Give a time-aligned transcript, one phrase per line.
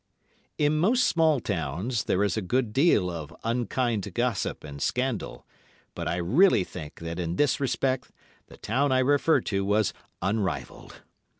[0.57, 5.45] In most small towns there is a good deal of unkind gossip and scandal,
[5.93, 8.09] but I really think that in this respect
[8.47, 11.03] the town I refer to was unrivalled.